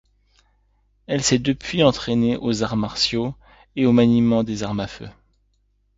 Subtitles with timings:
[1.05, 3.35] Elle s'est depuis entrainé aux arts martiaux
[3.75, 5.07] et au maniement des armes à feu.